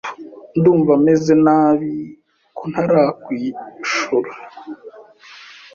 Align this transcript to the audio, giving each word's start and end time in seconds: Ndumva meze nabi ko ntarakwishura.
Ndumva 0.57 0.93
meze 1.05 1.33
nabi 1.45 1.93
ko 2.57 2.63
ntarakwishura. 2.71 4.31